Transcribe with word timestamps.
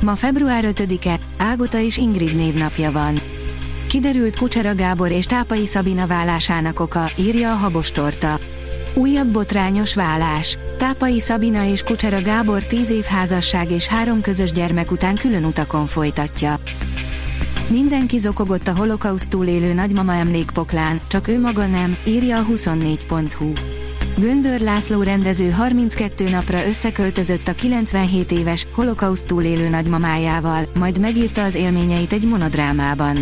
Ma 0.00 0.14
február 0.14 0.64
5-e, 0.66 1.18
Ágota 1.38 1.78
és 1.78 1.96
Ingrid 1.96 2.34
névnapja 2.34 2.92
van. 2.92 3.14
Kiderült 3.88 4.36
Kucsera 4.36 4.74
Gábor 4.74 5.10
és 5.10 5.26
Tápai 5.26 5.66
Szabina 5.66 6.06
válásának 6.06 6.80
oka, 6.80 7.10
írja 7.16 7.52
a 7.52 7.54
Habostorta. 7.54 8.38
Újabb 8.94 9.32
botrányos 9.32 9.94
vállás. 9.94 10.58
Tápai 10.78 11.20
Szabina 11.20 11.64
és 11.64 11.82
Kucsera 11.82 12.22
Gábor 12.22 12.66
10 12.66 12.90
év 12.90 13.04
házasság 13.04 13.70
és 13.70 13.86
három 13.86 14.20
közös 14.20 14.52
gyermek 14.52 14.90
után 14.90 15.14
külön 15.14 15.44
utakon 15.44 15.86
folytatja. 15.86 16.54
Mindenki 17.68 18.18
zokogott 18.18 18.68
a 18.68 18.76
holokauszt 18.76 19.28
túlélő 19.28 19.72
nagymama 19.72 20.14
emlékpoklán, 20.14 21.00
csak 21.08 21.28
ő 21.28 21.40
maga 21.40 21.66
nem, 21.66 21.96
írja 22.06 22.38
a 22.38 22.44
24.hu. 22.44 23.52
Göndör 24.20 24.60
László 24.60 25.02
rendező 25.02 25.50
32 25.50 26.28
napra 26.28 26.66
összeköltözött 26.66 27.48
a 27.48 27.52
97 27.52 28.32
éves, 28.32 28.66
holokauszt 28.74 29.26
túlélő 29.26 29.68
nagymamájával, 29.68 30.64
majd 30.74 31.00
megírta 31.00 31.42
az 31.42 31.54
élményeit 31.54 32.12
egy 32.12 32.24
monodrámában. 32.24 33.16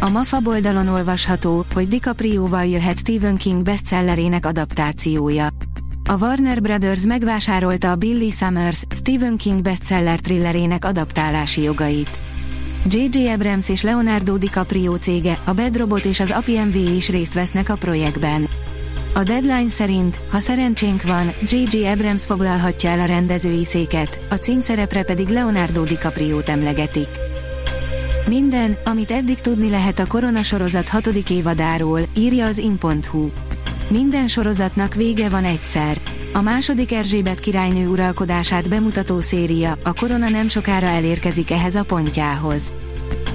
A 0.00 0.08
MAFA 0.08 0.40
oldalon 0.44 0.88
olvasható, 0.88 1.66
hogy 1.74 1.88
DiCaprio-val 1.88 2.64
jöhet 2.64 2.98
Stephen 2.98 3.36
King 3.36 3.62
bestsellerének 3.62 4.46
adaptációja. 4.46 5.48
A 6.08 6.16
Warner 6.20 6.60
Brothers 6.60 7.06
megvásárolta 7.06 7.90
a 7.90 7.96
Billy 7.96 8.30
Summers, 8.30 8.82
Stephen 8.94 9.36
King 9.36 9.62
bestseller 9.62 10.20
thrillerének 10.20 10.84
adaptálási 10.84 11.62
jogait. 11.62 12.20
J.J. 12.88 13.28
Abrams 13.28 13.68
és 13.68 13.82
Leonardo 13.82 14.36
DiCaprio 14.36 14.96
cége, 14.96 15.38
a 15.44 15.52
Bad 15.52 15.76
Robot 15.76 16.04
és 16.04 16.20
az 16.20 16.30
APMV 16.30 16.74
is 16.74 17.08
részt 17.08 17.34
vesznek 17.34 17.68
a 17.68 17.74
projektben. 17.74 18.48
A 19.14 19.22
deadline 19.22 19.68
szerint, 19.68 20.20
ha 20.30 20.38
szerencsénk 20.38 21.02
van, 21.02 21.34
J.J. 21.42 21.86
Abrams 21.86 22.24
foglalhatja 22.24 22.90
el 22.90 23.00
a 23.00 23.04
rendezői 23.04 23.64
széket, 23.64 24.20
a 24.30 24.34
címszerepre 24.34 25.02
pedig 25.02 25.28
Leonardo 25.28 25.84
DiCaprio-t 25.84 26.48
emlegetik. 26.48 27.08
Minden, 28.28 28.78
amit 28.84 29.10
eddig 29.10 29.40
tudni 29.40 29.70
lehet 29.70 29.98
a 29.98 30.06
koronasorozat 30.06 30.88
hatodik 30.88 31.30
évadáról, 31.30 32.00
írja 32.16 32.46
az 32.46 32.58
in.hu. 32.58 33.28
Minden 33.88 34.28
sorozatnak 34.28 34.94
vége 34.94 35.28
van 35.28 35.44
egyszer. 35.44 36.00
A 36.32 36.40
második 36.40 36.92
Erzsébet 36.92 37.40
királynő 37.40 37.88
uralkodását 37.88 38.68
bemutató 38.68 39.20
széria, 39.20 39.78
a 39.84 39.94
korona 39.94 40.28
nem 40.28 40.48
sokára 40.48 40.86
elérkezik 40.86 41.50
ehhez 41.50 41.74
a 41.74 41.84
pontjához. 41.84 42.72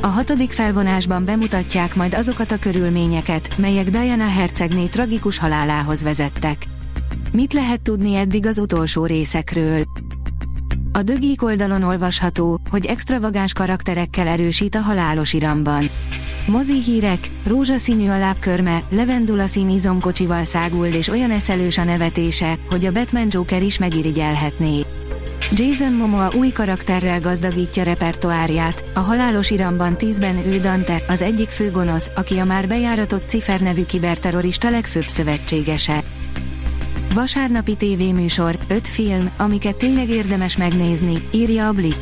A 0.06 0.08
hatodik 0.08 0.52
felvonásban 0.52 1.26
bemutatják 1.26 1.96
majd 1.96 2.14
azokat 2.14 2.52
a 2.52 2.58
körülményeket, 2.58 3.58
melyek 3.58 3.90
Diana 3.90 4.28
hercegné 4.28 4.86
tragikus 4.86 5.38
halálához 5.38 6.04
vezettek. 6.04 6.66
Mit 7.32 7.54
lehet 7.54 7.82
tudni 7.82 8.16
eddig 8.16 8.46
az 8.46 8.58
utolsó 8.58 9.06
részekről? 9.06 9.84
A 10.92 11.02
dögik 11.02 11.44
oldalon 11.44 11.84
olvasható, 11.84 12.60
hogy 12.70 12.86
extravagáns 12.86 13.54
karakterekkel 13.54 14.28
erősít 14.28 14.76
a 14.76 14.82
halálos 14.82 15.34
iramban. 15.34 15.90
Mozi 16.48 16.82
hírek, 16.82 17.32
rózsaszínű 17.46 18.08
a 18.08 18.18
lábkörme, 18.18 18.84
levendula 18.90 19.48
szín 19.48 19.70
izomkocsival 19.70 20.44
száguld 20.44 20.94
és 20.94 21.08
olyan 21.08 21.32
eszelős 21.32 21.78
a 21.78 21.84
nevetése, 21.84 22.56
hogy 22.70 22.86
a 22.86 22.92
Batman 22.92 23.28
Joker 23.30 23.64
is 23.64 23.78
megirigyelhetné. 23.78 24.82
Jason 25.52 25.94
Momoa 25.94 26.32
új 26.38 26.50
karakterrel 26.50 27.20
gazdagítja 27.20 27.84
repertoárját, 27.84 28.86
a 28.94 29.00
halálos 29.00 29.50
iramban 29.52 29.98
tízben 29.98 30.38
ő 30.38 30.60
Dante, 30.60 31.04
az 31.08 31.22
egyik 31.22 31.50
főgonosz, 31.50 32.12
aki 32.16 32.38
a 32.38 32.46
már 32.46 32.68
bejáratott 32.68 33.28
Cifer 33.28 33.62
nevű 33.62 33.86
kiberterrorista 33.86 34.70
legfőbb 34.70 35.08
szövetségese. 35.08 36.04
Vasárnapi 37.14 37.76
tévéműsor, 37.76 38.58
öt 38.68 38.88
film, 38.88 39.30
amiket 39.38 39.76
tényleg 39.76 40.10
érdemes 40.10 40.58
megnézni, 40.58 41.28
írja 41.32 41.68
a 41.68 41.72
Blick. 41.72 42.00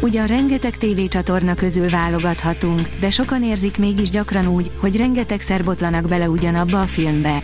Ugyan 0.00 0.26
rengeteg 0.26 0.76
tévécsatorna 0.76 1.54
közül 1.54 1.90
válogathatunk, 1.90 2.80
de 3.00 3.10
sokan 3.10 3.42
érzik 3.42 3.78
mégis 3.78 4.10
gyakran 4.10 4.46
úgy, 4.46 4.70
hogy 4.80 4.96
rengeteg 4.96 5.40
botlanak 5.64 6.08
bele 6.08 6.28
ugyanabba 6.28 6.80
a 6.80 6.86
filmbe. 6.86 7.42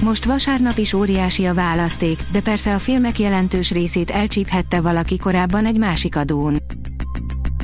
Most 0.00 0.24
vasárnap 0.24 0.78
is 0.78 0.92
óriási 0.92 1.44
a 1.44 1.54
választék, 1.54 2.18
de 2.32 2.40
persze 2.40 2.74
a 2.74 2.78
filmek 2.78 3.18
jelentős 3.18 3.70
részét 3.70 4.10
elcsíphette 4.10 4.80
valaki 4.80 5.18
korábban 5.18 5.66
egy 5.66 5.78
másik 5.78 6.16
adón. 6.16 6.62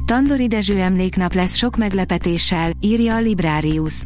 Tandori 0.05 0.47
Dezső 0.47 0.79
emléknap 0.79 1.35
lesz 1.35 1.55
sok 1.55 1.77
meglepetéssel, 1.77 2.71
írja 2.81 3.15
a 3.15 3.21
Librarius. 3.21 4.03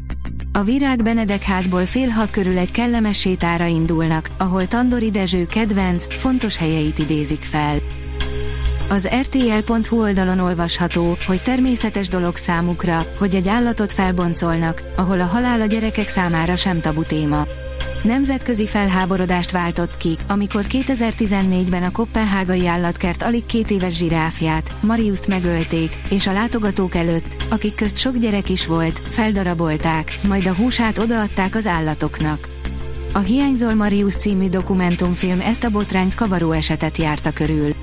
A 0.52 0.62
Virág 0.62 1.02
Benedek 1.02 1.42
házból 1.42 1.86
fél 1.86 2.08
hat 2.08 2.30
körül 2.30 2.58
egy 2.58 2.70
kellemes 2.70 3.20
sétára 3.20 3.66
indulnak, 3.66 4.30
ahol 4.38 4.66
Tandori 4.66 5.10
Dezső 5.10 5.46
kedvenc, 5.46 6.20
fontos 6.20 6.56
helyeit 6.56 6.98
idézik 6.98 7.42
fel. 7.42 7.76
Az 8.88 9.08
rtl.hu 9.20 10.00
oldalon 10.00 10.38
olvasható, 10.38 11.16
hogy 11.26 11.42
természetes 11.42 12.08
dolog 12.08 12.36
számukra, 12.36 13.06
hogy 13.18 13.34
egy 13.34 13.48
állatot 13.48 13.92
felboncolnak, 13.92 14.82
ahol 14.96 15.20
a 15.20 15.24
halál 15.24 15.60
a 15.60 15.66
gyerekek 15.66 16.08
számára 16.08 16.56
sem 16.56 16.80
tabu 16.80 17.02
téma. 17.02 17.46
Nemzetközi 18.04 18.66
felháborodást 18.66 19.50
váltott 19.50 19.96
ki, 19.96 20.16
amikor 20.28 20.64
2014-ben 20.68 21.82
a 21.82 21.90
Kopenhágai 21.90 22.66
állatkert 22.66 23.22
alig 23.22 23.46
két 23.46 23.70
éves 23.70 23.96
zsiráfját, 23.96 24.76
Mariuszt 24.82 25.28
megölték, 25.28 26.00
és 26.10 26.26
a 26.26 26.32
látogatók 26.32 26.94
előtt, 26.94 27.44
akik 27.50 27.74
közt 27.74 27.96
sok 27.96 28.16
gyerek 28.16 28.50
is 28.50 28.66
volt, 28.66 29.00
feldarabolták, 29.08 30.18
majd 30.22 30.46
a 30.46 30.54
húsát 30.54 30.98
odaadták 30.98 31.54
az 31.54 31.66
állatoknak. 31.66 32.48
A 33.12 33.18
Hiányzol 33.18 33.74
Marius 33.74 34.14
című 34.14 34.48
dokumentumfilm 34.48 35.40
ezt 35.40 35.64
a 35.64 35.70
botrányt 35.70 36.14
kavaró 36.14 36.52
esetet 36.52 36.96
járta 36.96 37.32
körül. 37.32 37.74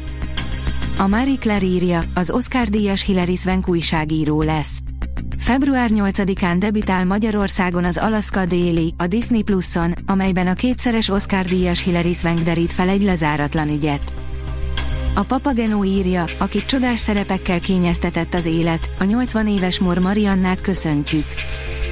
A 0.98 1.08
Marie 1.08 1.38
Claire 1.38 1.66
írja, 1.66 2.04
az 2.14 2.32
Oscar-díjas 2.32 3.06
Hilary 3.06 3.36
Swank 3.36 3.68
újságíró 3.68 4.42
lesz. 4.42 4.80
Február 5.42 5.90
8-án 5.94 6.56
debütál 6.58 7.06
Magyarországon 7.06 7.84
az 7.84 7.98
Alaska 7.98 8.46
Déli, 8.46 8.94
a 8.98 9.08
Disney 9.08 9.42
Plus-on, 9.44 9.94
amelyben 10.06 10.48
a 10.48 10.54
kétszeres 10.54 11.10
Oscar-díjas 11.10 11.84
Hilary 11.84 12.14
Swank 12.14 12.40
derít 12.40 12.74
fel 12.74 12.90
egy 12.90 13.04
lezáratlan 13.04 13.70
ügyet. 13.70 14.14
A 15.16 15.24
Papageno 15.24 15.84
írja, 15.84 16.26
akit 16.40 16.66
csodás 16.66 17.00
szerepekkel 17.00 17.60
kényeztetett 17.60 18.34
az 18.34 18.46
élet, 18.46 18.90
a 19.00 19.04
80 19.04 19.48
éves 19.48 19.80
Mor 19.80 19.98
Mariannát 19.98 20.62
köszöntjük. 20.62 21.26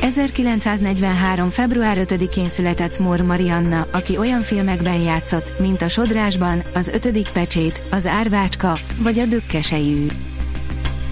1943. 0.01 1.49
február 1.49 1.97
5-én 1.99 2.49
született 2.49 2.99
Mor 2.99 3.21
Marianna, 3.21 3.87
aki 3.91 4.17
olyan 4.17 4.41
filmekben 4.41 5.01
játszott, 5.01 5.59
mint 5.59 5.81
a 5.81 5.89
Sodrásban, 5.89 6.63
az 6.73 6.87
Ötödik 6.87 7.29
Pecsét, 7.29 7.81
az 7.91 8.05
Árvácska, 8.05 8.79
vagy 9.01 9.19
a 9.19 9.25
Dökkesejű. 9.25 10.07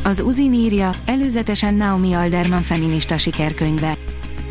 Az 0.07 0.21
Uzin 0.21 0.53
írja, 0.53 0.91
előzetesen 1.05 1.73
Naomi 1.73 2.13
Alderman 2.13 2.61
feminista 2.61 3.17
sikerkönyve. 3.17 3.97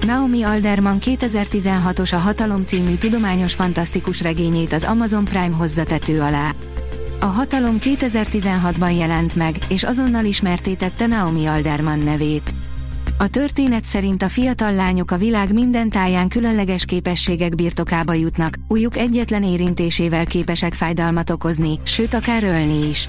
Naomi 0.06 0.42
Alderman 0.42 0.98
2016-os 1.00 2.14
a 2.14 2.16
Hatalom 2.16 2.64
című 2.64 2.94
tudományos 2.94 3.54
fantasztikus 3.54 4.22
regényét 4.22 4.72
az 4.72 4.84
Amazon 4.84 5.24
Prime 5.24 5.56
hozza 5.56 5.84
tető 5.84 6.20
alá. 6.20 6.54
A 7.20 7.24
Hatalom 7.24 7.76
2016-ban 7.80 8.98
jelent 8.98 9.34
meg, 9.34 9.56
és 9.68 9.82
azonnal 9.82 10.24
ismertétette 10.24 11.06
Naomi 11.06 11.46
Alderman 11.46 11.98
nevét. 11.98 12.54
A 13.18 13.28
történet 13.28 13.84
szerint 13.84 14.22
a 14.22 14.28
fiatal 14.28 14.74
lányok 14.74 15.10
a 15.10 15.16
világ 15.16 15.52
minden 15.52 15.90
táján 15.90 16.28
különleges 16.28 16.84
képességek 16.84 17.54
birtokába 17.54 18.12
jutnak, 18.12 18.54
újuk 18.68 18.96
egyetlen 18.96 19.42
érintésével 19.42 20.26
képesek 20.26 20.74
fájdalmat 20.74 21.30
okozni, 21.30 21.80
sőt 21.82 22.14
akár 22.14 22.44
ölni 22.44 22.88
is. 22.88 23.08